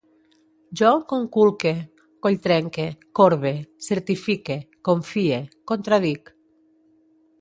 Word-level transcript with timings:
Jo 0.79 0.87
conculque, 1.11 1.73
colltrenque, 2.27 2.85
corbe, 3.19 3.53
certifique, 3.89 4.57
confie, 4.91 5.39
contradic 5.73 6.33